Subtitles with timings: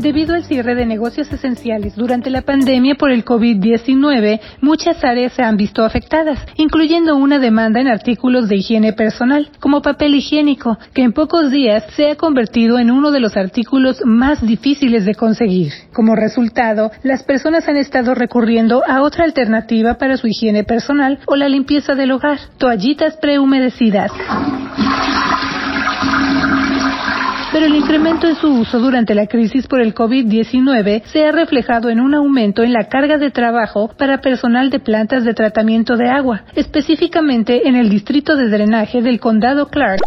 [0.00, 5.42] Debido al cierre de negocios esenciales durante la pandemia por el COVID-19, muchas áreas se
[5.42, 11.02] han visto afectadas, incluyendo una demanda en artículos de higiene personal, como papel higiénico, que
[11.02, 15.74] en pocos días se ha convertido en uno de los artículos más difíciles de conseguir.
[15.92, 21.36] Como resultado, las personas han estado recurriendo a otra alternativa para su higiene personal o
[21.36, 24.10] la limpieza del hogar, toallitas prehumedecidas
[27.52, 31.90] pero el incremento en su uso durante la crisis por el COVID-19 se ha reflejado
[31.90, 36.08] en un aumento en la carga de trabajo para personal de plantas de tratamiento de
[36.08, 40.00] agua, específicamente en el distrito de drenaje del condado Clark.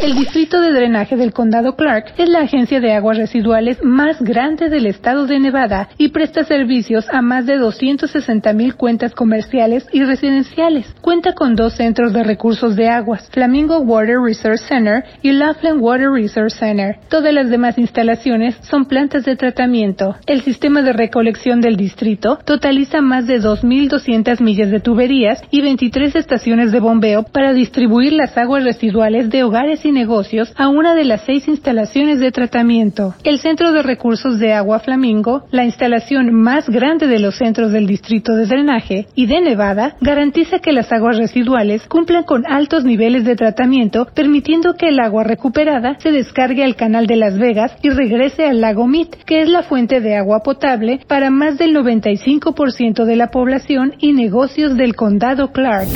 [0.00, 4.68] El distrito de drenaje del condado Clark es la agencia de aguas residuales más grande
[4.68, 10.02] del estado de Nevada y presta servicios a más de 260 mil cuentas comerciales y
[10.02, 10.92] residenciales.
[11.00, 16.10] Cuenta con dos centros de recursos de aguas, Flamingo Water Resource Center y Laughlin Water
[16.10, 16.96] Resource Center.
[17.08, 20.16] Todas las demás instalaciones son plantas de tratamiento.
[20.26, 26.16] El sistema de recolección del distrito totaliza más de 2.200 millas de tuberías y 23
[26.16, 31.04] estaciones de bombeo para distribuir las aguas residuales de hogares y negocios a una de
[31.04, 33.14] las seis instalaciones de tratamiento.
[33.24, 37.86] El Centro de Recursos de Agua Flamingo, la instalación más grande de los centros del
[37.86, 43.24] distrito de drenaje y de Nevada, garantiza que las aguas residuales cumplan con altos niveles
[43.24, 47.90] de tratamiento, permitiendo que el agua recuperada se descargue al canal de Las Vegas y
[47.90, 53.04] regrese al lago Mead, que es la fuente de agua potable para más del 95%
[53.04, 55.88] de la población y negocios del condado Clark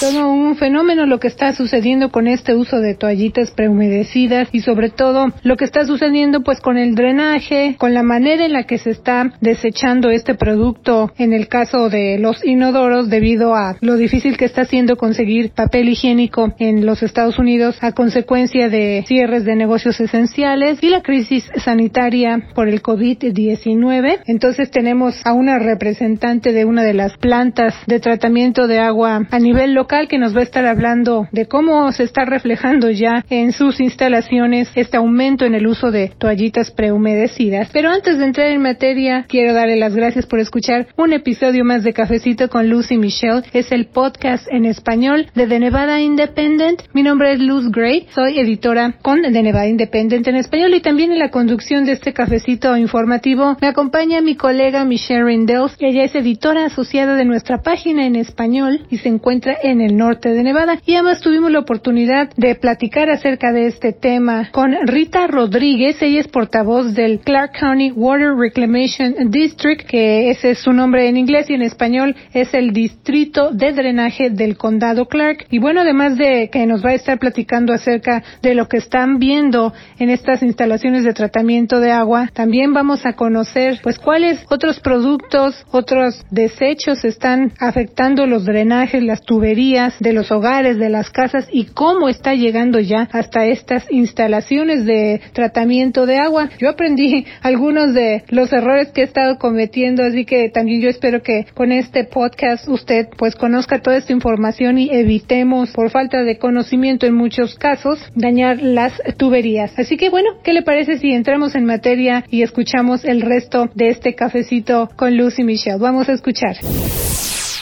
[0.00, 4.90] todo un fenómeno lo que está sucediendo con este uso de toallitas prehumedecidas y sobre
[4.90, 8.78] todo lo que está sucediendo pues con el drenaje, con la manera en la que
[8.78, 14.36] se está desechando este producto en el caso de los inodoros debido a lo difícil
[14.36, 19.56] que está haciendo conseguir papel higiénico en los Estados Unidos a consecuencia de cierres de
[19.56, 24.20] negocios esenciales y la crisis sanitaria por el COVID-19.
[24.26, 29.38] Entonces tenemos a una representante de una de las plantas de tratamiento de agua a
[29.38, 33.52] nivel local que nos va a estar hablando de cómo se está reflejando ya en
[33.52, 37.68] sus instalaciones este aumento en el uso de toallitas prehumedecidas.
[37.72, 41.84] Pero antes de entrar en materia, quiero darle las gracias por escuchar un episodio más
[41.84, 43.42] de Cafecito con Lucy Michelle.
[43.52, 46.82] Es el podcast en español de The Nevada Independent.
[46.94, 51.12] Mi nombre es Luz Gray, soy editora con The Nevada Independent en español y también
[51.12, 55.76] en la conducción de este cafecito informativo me acompaña mi colega Michelle Rindels.
[55.78, 60.30] Ella es editora asociada de nuestra página en español y se encuentra en el norte
[60.30, 60.78] de Nevada.
[60.86, 66.00] Y además tuvimos la oportunidad de platicar acerca de este tema con Rita Rodríguez.
[66.00, 71.16] Ella es portavoz del Clark County Water Reclamation District, que ese es su nombre en
[71.16, 75.46] inglés y en español es el distrito de drenaje del condado Clark.
[75.50, 79.18] Y bueno, además de que nos va a estar platicando acerca de lo que están
[79.18, 84.80] viendo en estas instalaciones de tratamiento de agua, también vamos a conocer pues cuáles otros
[84.80, 91.48] productos, otros desechos están afectando los drenajes, las tuberías de los hogares, de las casas
[91.50, 96.50] y cómo está llegando ya hasta estas instalaciones de tratamiento de agua.
[96.58, 101.22] Yo aprendí algunos de los errores que he estado cometiendo, así que también yo espero
[101.22, 106.36] que con este podcast usted pues conozca toda esta información y evitemos por falta de
[106.36, 109.72] conocimiento en muchos casos dañar las tuberías.
[109.78, 113.88] Así que bueno, ¿qué le parece si entramos en materia y escuchamos el resto de
[113.88, 115.78] este cafecito con Lucy Michelle?
[115.78, 116.56] Vamos a escuchar.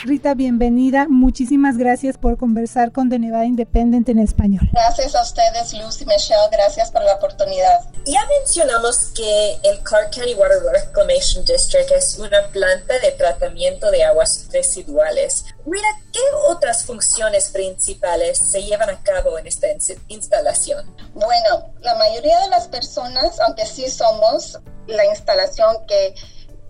[0.04, 1.06] Rita, bienvenida.
[1.08, 4.68] Muchísimas gracias por conversar con The Nevada Independent en español.
[4.72, 6.48] Gracias a ustedes, Lucy Michelle.
[6.50, 7.82] Gracias por la oportunidad.
[8.04, 14.02] Ya mencionamos que el Clark County Water Reclamation District es una planta de tratamiento de
[14.02, 15.44] aguas residuales.
[15.64, 19.69] Rita, ¿qué otras funciones principales se llevan a cabo en esta
[20.08, 20.84] instalación?
[21.14, 24.58] Bueno, la mayoría de las personas, aunque sí somos
[24.88, 26.12] la instalación que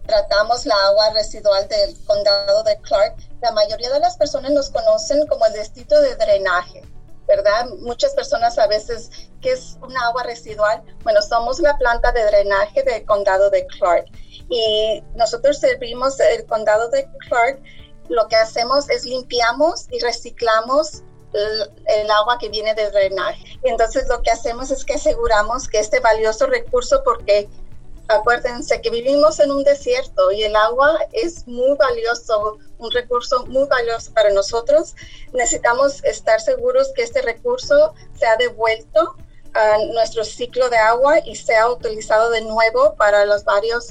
[0.07, 5.27] tratamos la agua residual del condado de Clark, la mayoría de las personas nos conocen
[5.27, 6.83] como el distrito de drenaje,
[7.27, 7.67] ¿verdad?
[7.81, 9.11] Muchas personas a veces,
[9.41, 10.83] ¿qué es un agua residual?
[11.03, 14.07] Bueno, somos la planta de drenaje del condado de Clark
[14.49, 17.63] y nosotros servimos el condado de Clark.
[18.09, 21.03] Lo que hacemos es limpiamos y reciclamos
[21.33, 23.59] el, el, agua que viene de drenaje.
[23.63, 27.49] Entonces lo que hacemos es que aseguramos que este valioso recurso, porque
[28.13, 33.67] acuérdense que vivimos en un desierto y el agua es muy valioso, un recurso muy
[33.67, 34.95] valioso para nosotros.
[35.33, 39.17] Necesitamos estar seguros que este recurso sea devuelto
[39.93, 43.91] nuestro ciclo de agua y sea utilizado de nuevo para los varios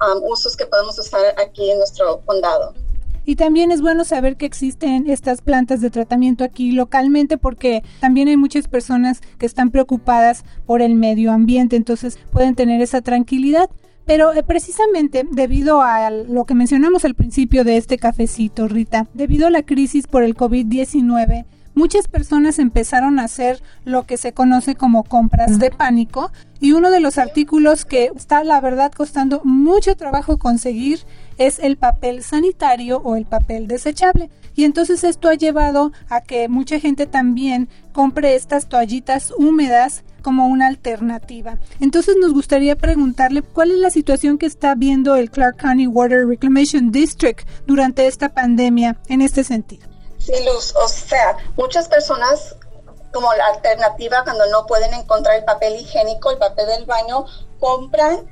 [0.00, 2.74] um, usos que podemos usar aquí en nuestro condado.
[3.24, 8.28] Y también es bueno saber que existen estas plantas de tratamiento aquí localmente porque también
[8.28, 13.70] hay muchas personas que están preocupadas por el medio ambiente, entonces pueden tener esa tranquilidad.
[14.04, 19.46] Pero eh, precisamente debido a lo que mencionamos al principio de este cafecito, Rita, debido
[19.46, 24.74] a la crisis por el COVID-19, muchas personas empezaron a hacer lo que se conoce
[24.74, 26.30] como compras de pánico
[26.60, 31.00] y uno de los artículos que está la verdad costando mucho trabajo conseguir
[31.38, 34.30] es el papel sanitario o el papel desechable.
[34.54, 40.46] Y entonces esto ha llevado a que mucha gente también compre estas toallitas húmedas como
[40.46, 41.58] una alternativa.
[41.80, 46.26] Entonces nos gustaría preguntarle cuál es la situación que está viendo el Clark County Water
[46.26, 49.88] Reclamation District durante esta pandemia en este sentido.
[50.24, 52.54] Sí, Luz, o sea, muchas personas
[53.12, 57.26] como la alternativa cuando no pueden encontrar el papel higiénico, el papel del baño,
[57.58, 58.30] compran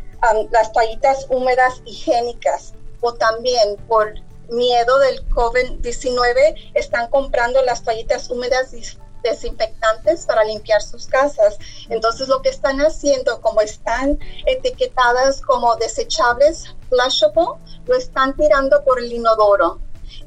[0.52, 2.74] las toallitas húmedas higiénicas.
[3.00, 4.14] O también por
[4.50, 8.70] miedo del COVID-19 están comprando las toallitas húmedas
[9.24, 11.58] desinfectantes para limpiar sus casas.
[11.88, 17.46] Entonces lo que están haciendo, como están etiquetadas como desechables, flashable,
[17.86, 19.80] lo están tirando por el inodoro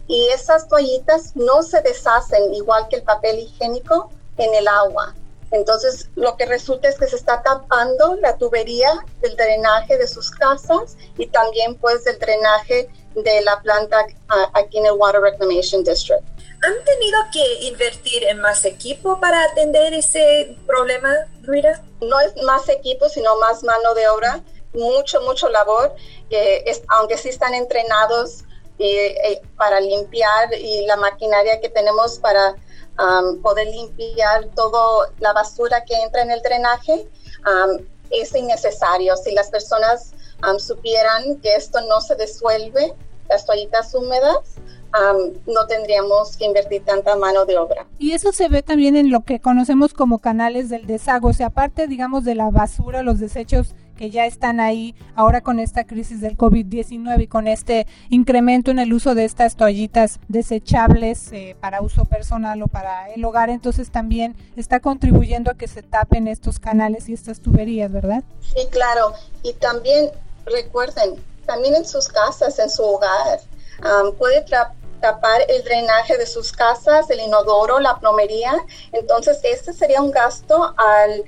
[0.07, 5.15] y esas toallitas no se deshacen igual que el papel higiénico en el agua.
[5.51, 10.31] Entonces, lo que resulta es que se está tapando la tubería del drenaje de sus
[10.31, 14.03] casas y también pues del drenaje de la planta
[14.53, 16.23] aquí en el Water Reclamation District.
[16.63, 21.13] ¿Han tenido que invertir en más equipo para atender ese problema,
[21.43, 21.83] Rita?
[22.01, 24.41] No es más equipo, sino más mano de obra,
[24.73, 25.93] mucho, mucho labor,
[26.29, 28.45] que es, aunque sí están entrenados
[28.79, 32.55] eh, para limpiar y la maquinaria que tenemos para
[33.41, 37.07] poder limpiar toda la basura que entra en el drenaje
[38.11, 39.17] es innecesario.
[39.17, 40.13] Si las personas
[40.59, 42.93] supieran que esto no se disuelve,
[43.29, 44.57] las toallitas húmedas,
[45.47, 47.87] no tendríamos que invertir tanta mano de obra.
[47.97, 51.47] Y eso se ve también en lo que conocemos como canales del desagüe, o sea,
[51.47, 53.73] aparte, digamos, de la basura, los desechos
[54.03, 58.79] que ya están ahí ahora con esta crisis del COVID-19 y con este incremento en
[58.79, 63.91] el uso de estas toallitas desechables eh, para uso personal o para el hogar, entonces
[63.91, 68.25] también está contribuyendo a que se tapen estos canales y estas tuberías, ¿verdad?
[68.41, 69.13] Sí, claro.
[69.41, 70.11] Y también
[70.47, 71.15] recuerden,
[71.45, 73.39] también en sus casas, en su hogar,
[74.17, 74.43] puede
[74.99, 78.53] tapar el drenaje de sus casas, el inodoro, la plomería.
[78.91, 81.23] Entonces, este sería un gasto al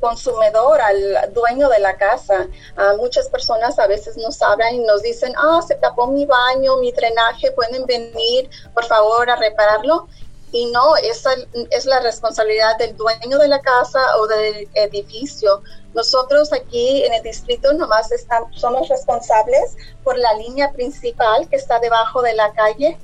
[0.00, 2.48] consumidor, al dueño de la casa.
[2.96, 6.90] muchas personas a veces nos hablan y nos dicen, ah, se tapó mi baño, mi
[6.92, 10.08] drenaje, pueden venir, por favor, a repararlo.
[10.52, 11.30] Y no, esa
[11.70, 15.62] es la responsabilidad del dueño de la casa o del edificio.
[15.94, 21.78] Nosotros aquí en el distrito nomás estamos, somos responsables por la línea principal que está
[21.78, 22.98] debajo de la calle.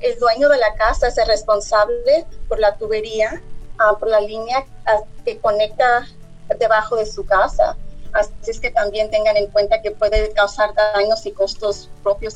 [0.00, 3.40] el dueño de la casa es el responsable por la tubería,
[3.98, 4.64] por la línea
[5.24, 6.06] que conecta
[6.58, 7.76] debajo de su casa.
[8.12, 12.34] Así es que también tengan en cuenta que puede causar daños y costos propios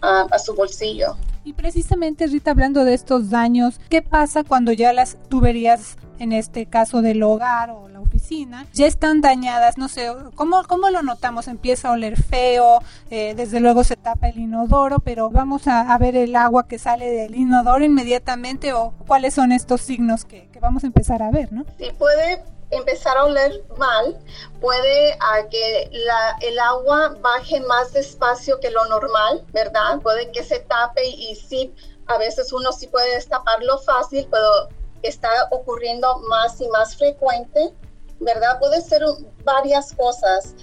[0.00, 1.16] a su bolsillo.
[1.44, 6.64] Y precisamente, Rita, hablando de estos daños, ¿qué pasa cuando ya las tuberías, en este
[6.64, 9.76] caso del hogar o la oficina, ya están dañadas?
[9.76, 11.46] No sé, ¿cómo, cómo lo notamos?
[11.48, 16.16] Empieza a oler feo, eh, desde luego se tapa el inodoro, pero vamos a, ver
[16.16, 20.82] el agua que sale del inodoro inmediatamente o cuáles son estos signos que, que vamos
[20.84, 21.66] a empezar a ver, ¿no?
[21.78, 24.18] Sí, puede empezar a oler mal,
[24.60, 30.00] puede a que la, el agua baje más despacio que lo normal, ¿verdad?
[30.02, 31.74] Puede que se tape y, sí,
[32.06, 34.68] a veces uno sí puede destaparlo fácil, pero
[35.02, 37.72] está ocurriendo más y más frecuente,
[38.20, 38.58] ¿verdad?
[38.58, 39.02] Puede ser
[39.44, 40.54] varias cosas.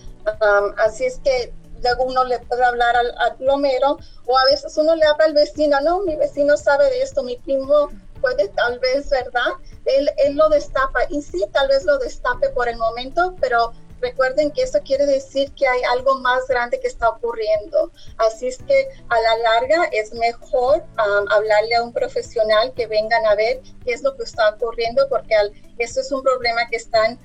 [0.77, 1.53] así es que
[1.83, 5.33] luego uno le puede hablar al, al, plomero o a veces uno le habla al
[5.33, 7.89] vecino, no, mi vecino sabe de esto, mi primo
[8.21, 9.51] puede tal vez, ¿verdad?
[9.85, 14.51] Él, él lo destapa y sí, tal vez lo destape por el momento, pero recuerden
[14.51, 17.91] que eso quiere decir que hay algo más grande que está ocurriendo.
[18.17, 20.83] Así es que a la larga es mejor
[21.29, 25.35] hablarle a un profesional que vengan a ver qué es lo que está ocurriendo, porque
[25.77, 27.19] eso es un problema que están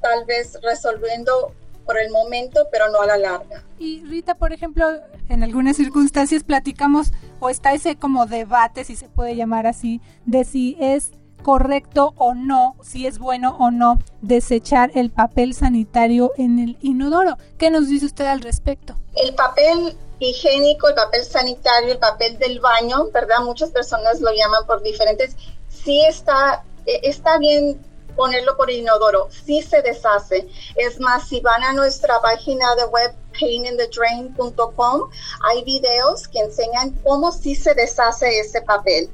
[0.00, 1.52] tal vez resolviendo
[1.86, 3.62] por el momento, pero no a la larga.
[3.78, 9.08] Y Rita, por ejemplo, en algunas circunstancias platicamos o está ese como debate, si se
[9.08, 11.12] puede llamar así, de si es
[11.42, 17.36] correcto o no, si es bueno o no desechar el papel sanitario en el inodoro.
[17.58, 18.96] ¿Qué nos dice usted al respecto?
[19.14, 23.40] El papel higiénico, el papel sanitario, el papel del baño, ¿verdad?
[23.44, 25.36] Muchas personas lo llaman por diferentes.
[25.68, 27.78] Sí está, eh, está bien
[28.14, 29.28] ponerlo por inodoro.
[29.44, 30.48] Sí se deshace.
[30.76, 35.10] Es más, si van a nuestra página de web paintinthedrain.com,
[35.50, 39.10] hay videos que enseñan cómo sí se deshace ese papel.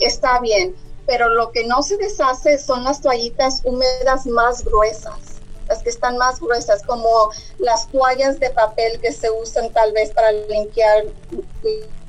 [0.00, 0.74] está bien,
[1.06, 5.32] pero lo que no se deshace son las toallitas húmedas más gruesas
[5.68, 10.10] las que están más gruesas, como las toallas de papel que se usan tal vez
[10.10, 11.04] para limpiar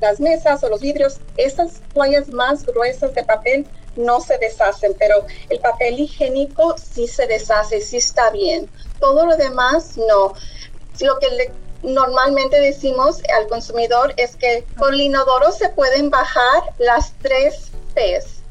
[0.00, 1.18] las mesas o los vidrios.
[1.36, 7.26] Esas toallas más gruesas de papel no se deshacen, pero el papel higiénico sí se
[7.26, 8.68] deshace, sí está bien.
[9.00, 10.34] Todo lo demás no.
[11.00, 16.62] Lo que le, normalmente decimos al consumidor es que por el inodoro se pueden bajar
[16.78, 18.42] las tres P's,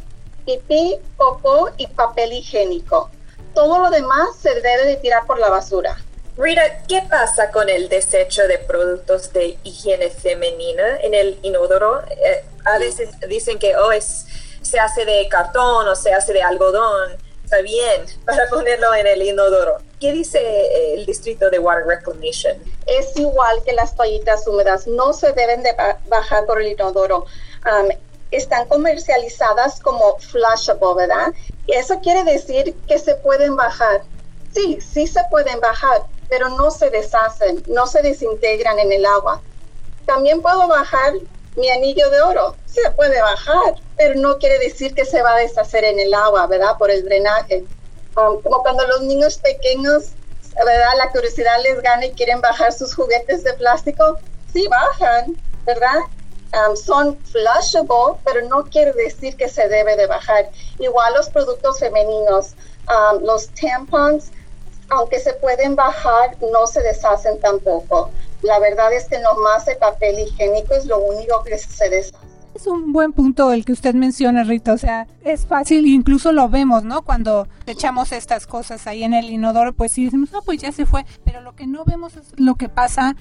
[0.45, 3.09] pipí, popó y papel higiénico.
[3.53, 5.97] Todo lo demás se debe de tirar por la basura.
[6.35, 12.01] Rita, ¿qué pasa con el desecho de productos de higiene femenina en el inodoro?
[12.09, 14.25] Eh, a veces dicen que oh, es
[14.73, 17.11] se hace de cartón o se hace de algodón,
[17.43, 19.77] está bien para ponerlo en el inodoro.
[19.99, 22.57] ¿Qué dice eh, el distrito de Water Reclamation?
[22.87, 25.75] Es igual que las toallitas húmedas, no se deben de
[26.07, 27.27] bajar por el inodoro.
[28.31, 31.27] Están comercializadas como flushable, ¿verdad?
[31.67, 34.01] Eso quiere decir que se pueden bajar.
[34.55, 39.39] Sí, sí se pueden bajar, pero no se deshacen, no se desintegran en el agua.
[40.07, 41.13] También puedo bajar
[41.55, 42.55] mi anillo de oro.
[42.65, 46.47] Se puede bajar, pero no quiere decir que se va a deshacer en el agua,
[46.47, 46.77] ¿verdad?
[46.77, 47.65] Por el drenaje.
[48.15, 50.11] Um, como cuando los niños pequeños,
[50.65, 50.91] ¿verdad?
[50.97, 54.19] La curiosidad les gana y quieren bajar sus juguetes de plástico.
[54.51, 55.99] Sí, bajan, ¿verdad?
[56.53, 60.49] Um, son flushable, pero no quiere decir que se debe de bajar.
[60.77, 62.53] Igual los productos femeninos,
[62.87, 64.31] um, los tampons,
[64.89, 68.11] aunque se pueden bajar, no se deshacen tampoco.
[68.43, 72.33] La verdad es que nomás el papel higiénico es lo único que se deshace.
[72.53, 74.73] Es un buen punto el que usted menciona, Rita.
[74.73, 77.01] O sea, es fácil, incluso lo vemos, ¿no?
[77.01, 80.85] Cuando echamos estas cosas ahí en el inodoro, pues sí decimos, no, pues ya se
[80.85, 81.05] fue.
[81.25, 83.15] Pero lo que no vemos es lo que pasa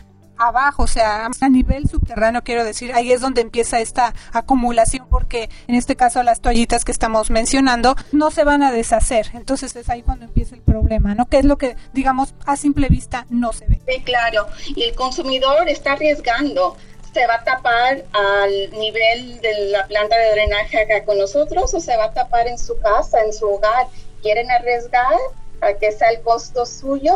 [0.48, 5.50] abajo, o sea, a nivel subterráneo, quiero decir, ahí es donde empieza esta acumulación, porque
[5.66, 9.30] en este caso las toallitas que estamos mencionando no se van a deshacer.
[9.34, 11.26] Entonces es ahí cuando empieza el problema, ¿no?
[11.26, 13.80] Que es lo que, digamos, a simple vista no se ve.
[13.86, 14.46] Sí, claro.
[14.74, 16.76] Y el consumidor está arriesgando.
[17.12, 21.78] ¿Se va a tapar al nivel de la planta de drenaje acá con nosotros o
[21.80, 23.86] se va a tapar en su casa, en su hogar?
[24.22, 25.18] ¿Quieren arriesgar
[25.60, 27.14] a que sea el costo suyo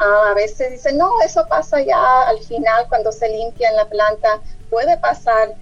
[0.00, 4.40] a veces dicen, no, eso pasa ya al final cuando se limpia en la planta,
[4.70, 5.54] puede pasar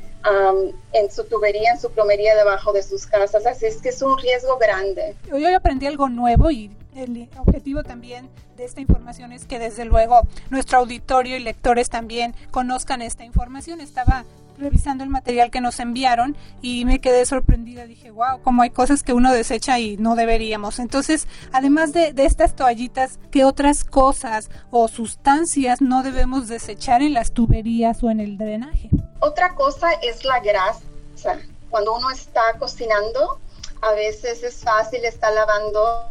[0.93, 4.19] en su tubería, en su plomería debajo de sus casas, así es que es un
[4.19, 5.17] riesgo grande.
[5.33, 10.23] Hoy aprendí algo nuevo y el objetivo también de esta información es que desde luego
[10.51, 13.81] nuestro auditorio y lectores también conozcan esta información.
[13.81, 14.25] Estaba
[14.59, 17.87] revisando el material que nos enviaron y me quedé sorprendida.
[17.87, 20.79] Dije, wow, como hay cosas que uno desecha y no deberíamos.
[20.79, 27.33] Entonces, además de, estas toallitas, ¿qué otras cosas o sustancias no debemos desechar en las
[27.33, 28.91] tuberías o en el drenaje?
[29.21, 31.39] Otra cosa es la grasa.
[31.71, 33.41] Cuando uno está cocinando,
[33.81, 36.11] a veces es fácil estar lavando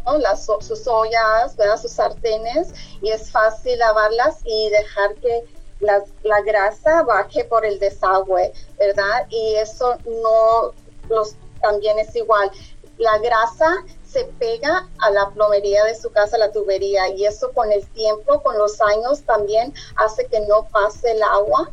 [0.61, 5.45] sus ollas, sus sartenes, y es fácil lavarlas y dejar que
[5.79, 9.27] la, la, grasa baje por el desagüe, ¿verdad?
[9.29, 10.73] Y eso no
[11.09, 12.51] los, también es igual.
[12.97, 17.71] La grasa se pega a la plomería de su casa, la tubería, y eso con
[17.71, 21.69] el tiempo, con los años también hace que no pase el agua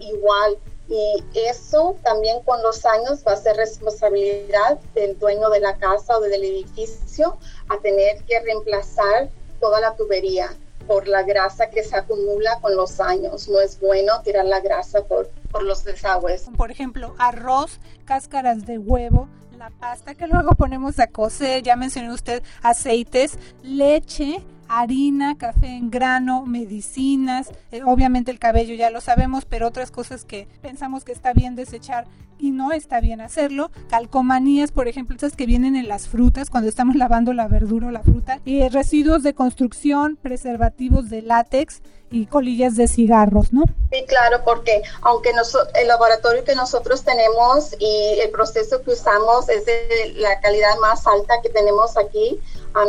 [0.00, 0.58] igual.
[0.88, 6.18] Y eso también con los años va a ser responsabilidad del dueño de la casa
[6.18, 9.30] o del edificio a tener que reemplazar
[9.60, 10.52] toda la tubería
[10.90, 13.48] por la grasa que se acumula con los años.
[13.48, 16.46] No es bueno tirar la grasa por, por los desagües.
[16.56, 22.12] Por ejemplo, arroz, cáscaras de huevo, la pasta que luego ponemos a cocer, ya mencionó
[22.12, 29.44] usted aceites, leche, harina, café en grano, medicinas, eh, obviamente el cabello ya lo sabemos,
[29.44, 32.06] pero otras cosas que pensamos que está bien desechar
[32.38, 33.70] y no está bien hacerlo.
[33.88, 37.90] Calcomanías, por ejemplo, esas que vienen en las frutas cuando estamos lavando la verdura o
[37.90, 38.40] la fruta.
[38.44, 43.64] Y residuos de construcción, preservativos de látex y colillas de cigarros, ¿no?
[43.92, 45.32] Sí, claro, porque aunque
[45.74, 51.06] el laboratorio que nosotros tenemos y el proceso que usamos es de la calidad más
[51.06, 52.40] alta que tenemos aquí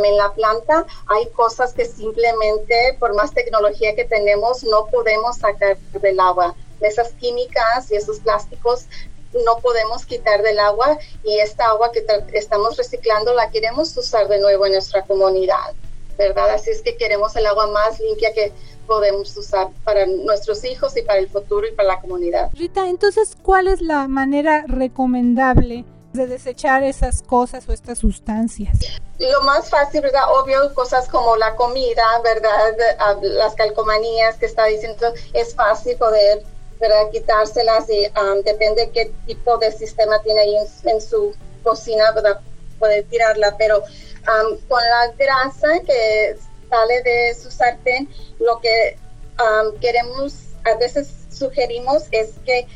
[0.04, 5.76] en la planta, hay cosas que simplemente por más tecnología que tenemos no podemos sacar
[5.78, 6.54] del agua.
[6.80, 8.86] Esas químicas y esos plásticos
[9.32, 14.38] no podemos quitar del agua y esta agua que estamos reciclando la queremos usar de
[14.38, 15.74] nuevo en nuestra comunidad,
[16.16, 16.50] ¿verdad?
[16.50, 18.52] Así es que queremos el agua más limpia que
[18.86, 22.50] podemos usar para nuestros hijos y para el futuro y para la comunidad.
[22.54, 28.78] Rita, entonces, ¿cuál es la manera recomendable de desechar esas cosas o estas sustancias?
[29.18, 30.24] Lo más fácil, ¿verdad?
[30.40, 32.76] Obvio, cosas como la comida, ¿verdad?
[32.98, 36.42] Ah, las calcomanías que está diciendo, es fácil poder
[36.82, 37.10] ¿verdad?
[37.12, 42.40] quitárselas y um, depende qué tipo de sistema tiene ahí en, su cocina, ¿verdad?
[42.80, 43.84] Puede tirarla, pero
[44.28, 46.36] um, con la grasa que
[46.68, 48.96] sale de su sartén, lo que
[49.38, 52.66] um, queremos, a veces sugerimos es que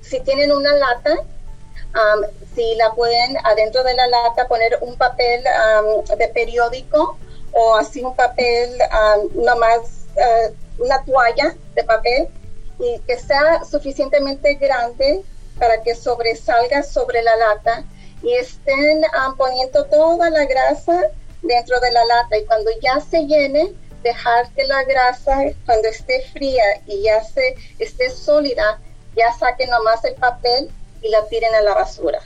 [0.00, 1.16] si tienen una lata,
[2.54, 5.44] si la pueden adentro de la lata poner un papel
[6.16, 7.18] de periódico
[7.52, 8.78] o así un papel,
[9.34, 12.28] nomás uh, una toalla de papel
[12.78, 15.22] y que sea suficientemente grande
[15.58, 17.84] para que sobresalga sobre la lata
[18.22, 19.02] y estén
[19.36, 21.02] poniendo toda la grasa
[21.42, 25.36] dentro de la lata y cuando ya se llene dejar que la grasa
[25.66, 28.80] cuando esté fría y ya se esté sólida
[29.16, 30.70] ya saquen nomás el papel
[31.02, 32.20] y la tiren a la basura.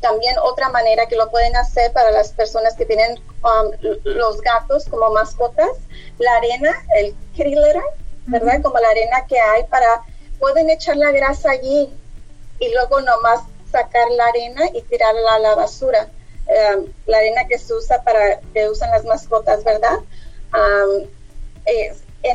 [0.00, 3.70] También otra manera que lo pueden hacer para las personas que tienen um,
[4.04, 5.70] los gatos como mascotas,
[6.18, 7.54] la arena, el kitty
[8.26, 8.62] ¿verdad?
[8.62, 10.02] Como la arena que hay para,
[10.38, 11.92] pueden echar la grasa allí
[12.58, 16.08] y luego nomás sacar la arena y tirarla a la basura.
[16.46, 19.98] Um, la arena que se usa para, que usan las mascotas, ¿verdad?
[20.54, 21.08] Um,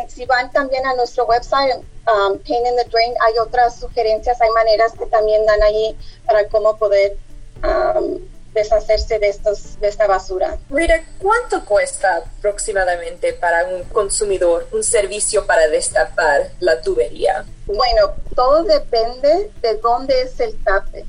[0.08, 1.76] si van también a nuestro website,
[2.08, 6.48] um, Pain in the Drain, hay otras sugerencias, hay maneras que también dan ahí para
[6.48, 7.18] cómo poder
[7.64, 8.20] um,
[8.54, 10.58] deshacerse de, estos, de esta basura.
[10.70, 17.46] Rita, ¿cuánto cuesta aproximadamente para un consumidor un servicio para destapar la tubería?
[17.68, 21.06] Bueno, todo depende de dónde es el tape.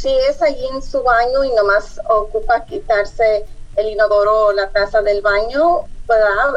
[0.00, 3.44] Si es allí en su baño y nomás ocupa quitarse
[3.76, 5.84] el inodoro o la taza del baño,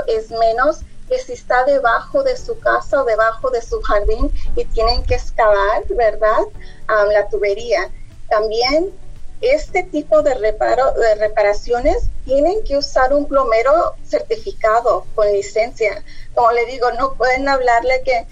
[0.07, 4.63] es menos que si está debajo de su casa o debajo de su jardín y
[4.65, 6.43] tienen que excavar, ¿verdad?
[6.87, 7.91] la tubería.
[8.29, 8.93] También
[9.41, 16.01] este tipo de, de reparaciones tienen que usar un plomero certificado con licencia.
[16.33, 18.25] Como le digo, no pueden hablarle que,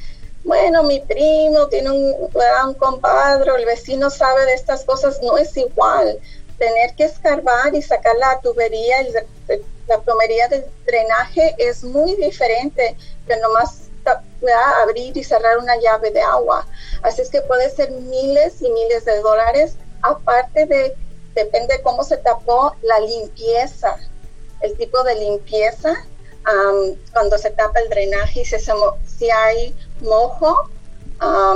[0.43, 5.55] bueno, mi primo tiene un, un compadre, el vecino sabe de estas cosas, no es
[5.57, 6.19] igual.
[6.57, 9.13] Tener que escarbar y sacar la tubería y
[9.87, 12.95] la plomería de drenaje es muy diferente
[13.27, 13.91] que nomás
[14.81, 16.65] abrir y cerrar una llave de agua.
[17.03, 20.95] Así es que puede ser miles y miles de dólares, aparte de,
[21.35, 23.97] depende cómo se tapó la limpieza,
[24.61, 25.95] el tipo de limpieza,
[27.13, 30.69] cuando se tapa el drenaje y si, si hay mojo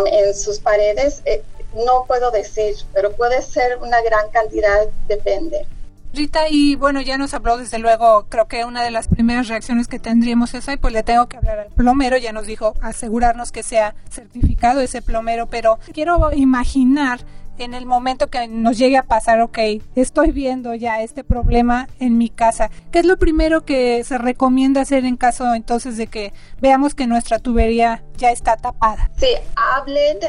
[0.06, 1.44] en sus paredes, eh,
[1.76, 5.66] no puedo decir, pero puede ser una gran cantidad, depende.
[6.14, 9.90] Rita, y bueno, ya nos habló desde luego, creo que una de las primeras reacciones
[9.90, 13.52] que tendríamos es, ay, pues le tengo que hablar al plomero, ya nos dijo asegurarnos
[13.52, 17.20] que sea certificado ese plomero, pero quiero imaginar
[17.58, 19.58] en el momento que nos llegue a pasar, ok,
[19.96, 24.82] estoy viendo ya este problema en mi casa, ¿qué es lo primero que se recomienda
[24.82, 29.12] hacer en caso entonces de que veamos que nuestra tubería ya está tapada?
[29.18, 30.20] Sí, hablen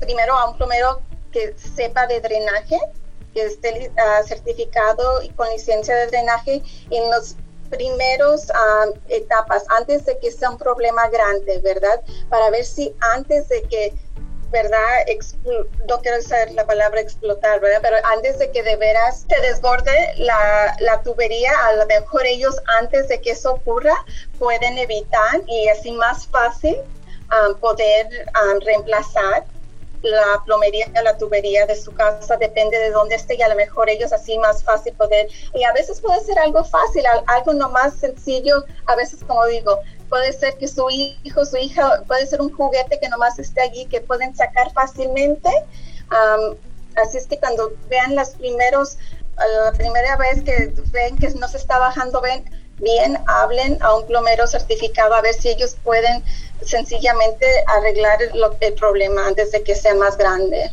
[0.00, 1.00] primero a un plomero
[1.32, 2.78] que sepa de drenaje,
[3.34, 7.36] que esté ah, certificado y con licencia de drenaje en los
[7.68, 12.00] primeros ah, etapas, antes de que sea un problema grande, ¿verdad?
[12.28, 13.94] Para ver si antes de que,
[14.56, 15.04] ¿verdad?
[15.86, 17.80] no quiero usar la palabra explotar, ¿verdad?
[17.82, 22.56] Pero antes de que de veras se desborde la, la tubería, a lo mejor ellos
[22.80, 23.94] antes de que eso ocurra
[24.38, 26.76] pueden evitar y así más fácil
[27.28, 28.08] ah, poder
[28.64, 29.44] reemplazar
[30.02, 33.90] la plomería, la tubería de su casa, depende de dónde esté y a lo mejor
[33.90, 37.94] ellos así más fácil poder, y a veces puede ser algo fácil, algo no más
[37.94, 39.80] sencillo, a veces como digo,
[40.16, 43.84] puede ser que su hijo, su hija, puede ser un juguete que nomás esté allí,
[43.84, 45.50] que pueden sacar fácilmente.
[46.96, 48.96] así es que cuando vean las primeros,
[49.36, 52.42] la primera vez que ven que no se está bajando ven,
[52.78, 56.24] bien, hablen a un plomero certificado a ver si ellos pueden
[56.62, 60.72] sencillamente arreglar el problema antes de que sea más grande.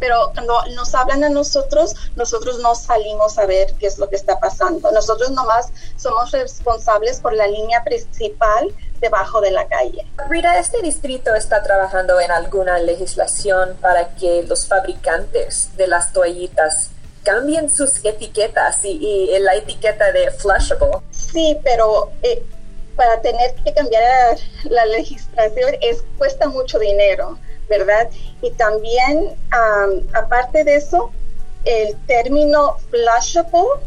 [0.00, 4.16] Pero cuando nos hablan a nosotros, nosotros no salimos a ver qué es lo que
[4.16, 4.90] está pasando.
[4.92, 10.06] Nosotros nomás somos responsables por la línea principal debajo de la calle.
[10.28, 16.90] Rita, ¿este distrito está trabajando en alguna legislación para que los fabricantes de las toallitas
[17.22, 20.98] cambien sus etiquetas y, la etiqueta de flushable?
[21.10, 22.42] Sí, pero eh,
[22.96, 28.08] para tener que cambiar la legislación es cuesta mucho dinero, ¿verdad?
[28.42, 29.34] Y también,
[30.12, 31.10] aparte de eso,
[31.64, 33.80] el término flushable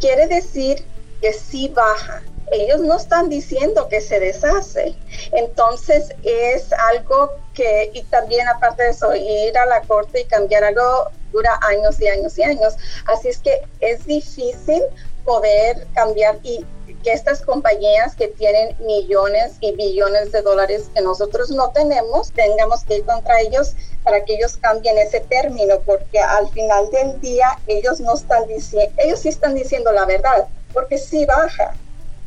[0.00, 0.84] quiere decir
[1.20, 2.22] que sí baja.
[2.50, 4.94] Ellos no están diciendo que se deshace.
[5.32, 10.64] Entonces es algo que, y también aparte de eso, ir a la corte y cambiar
[10.64, 12.74] algo dura años y años y años.
[13.06, 14.82] Así es que es difícil
[15.24, 16.66] poder cambiar y
[17.02, 22.84] que estas compañías que tienen millones y billones de dólares que nosotros no tenemos, tengamos
[22.84, 27.58] que ir contra ellos para que ellos cambien ese término, porque al final del día
[27.66, 31.74] ellos no están diciendo, ellos sí están diciendo la verdad, porque sí baja.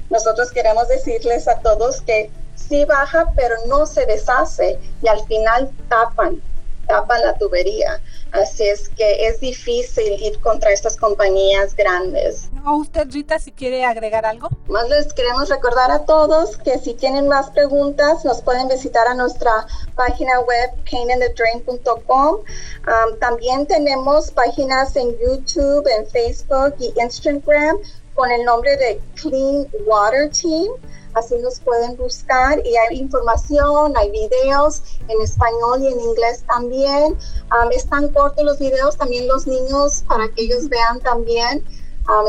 [0.09, 5.71] Nosotros queremos decirles a todos que sí baja, pero no se deshace y al final
[5.89, 6.41] tapan,
[6.87, 7.99] tapan la tubería.
[8.31, 12.49] Así es que es difícil ir contra estas compañías grandes.
[12.65, 14.49] ¿O usted, Rita, si quiere agregar algo?
[14.67, 19.13] Más les queremos recordar a todos que si tienen más preguntas nos pueden visitar a
[19.13, 22.35] nuestra página web caneinthedrain.com.
[22.35, 27.77] Um, también tenemos páginas en YouTube, en Facebook y Instagram
[28.15, 30.67] con el nombre de Clean Water Team
[31.15, 37.17] así nos pueden buscar y hay información, hay videos en español y en inglés también.
[37.71, 41.65] están cortos los videos, también los niños para que ellos vean también.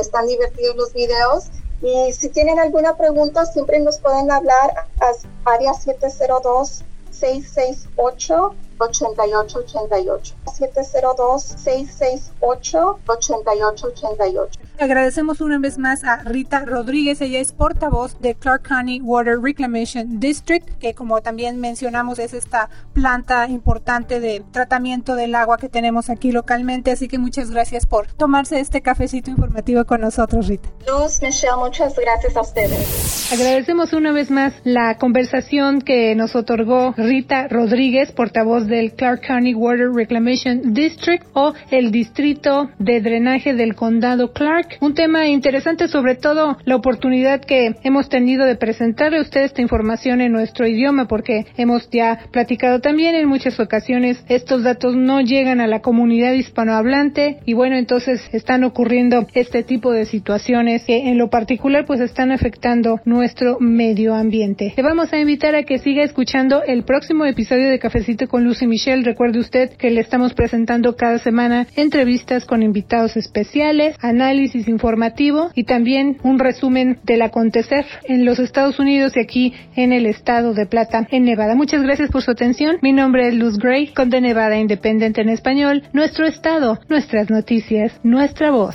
[0.01, 1.51] están divertidos los videos.
[1.83, 4.70] Y si tienen alguna pregunta, siempre nos pueden hablar
[5.01, 17.23] a área 702 668 8888 702 668 8888 Agradecemos una vez más a Rita Rodríguez,
[17.23, 22.69] ella es portavoz de Clark County Water Reclamation District, que como también mencionamos es esta
[22.93, 28.07] planta importante de tratamiento del agua que tenemos aquí localmente, así que muchas gracias por
[28.12, 30.69] tomarse este cafecito informativo con nosotros, Rita.
[30.87, 33.33] Luz, Michelle, muchas gracias a ustedes.
[33.33, 39.55] Agradecemos una vez más la conversación que nos otorgó Rita Rodríguez, portavoz del Clark County
[39.55, 46.14] Water Reclamation District o el Distrito de Drenaje del Condado Clark un tema interesante, sobre
[46.14, 51.07] todo la oportunidad que hemos tenido de presentarle a usted esta información en nuestro idioma,
[51.09, 56.33] porque hemos ya platicado también en muchas ocasiones estos datos no llegan a la comunidad
[56.33, 62.00] hispanohablante y bueno, entonces están ocurriendo este tipo de situaciones que en lo particular pues
[62.00, 64.72] están afectando nuestro medio ambiente.
[64.76, 68.66] Le vamos a invitar a que siga escuchando el próximo episodio de Cafecito con Lucy
[68.66, 69.05] Michelle.
[69.05, 75.64] Recuerde usted que le estamos presentando cada semana entrevistas con invitados especiales, análisis informativo y
[75.64, 80.64] también un resumen del acontecer en los Estados Unidos y aquí en el estado de
[80.64, 81.55] Plata, en Nevada.
[81.55, 82.79] Muchas gracias por su atención.
[82.81, 85.83] Mi nombre es Luz Gray, con de Nevada Independiente en español.
[85.92, 88.75] Nuestro estado, nuestras noticias, nuestra voz